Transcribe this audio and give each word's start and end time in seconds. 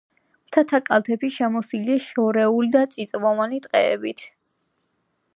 მთათა 0.45 0.77
კალთები 0.85 1.27
შემოსილია 1.35 1.99
შერეული 2.05 2.71
და 2.75 2.81
წიწვოვანი 2.95 3.59
ტყეებით. 3.67 4.25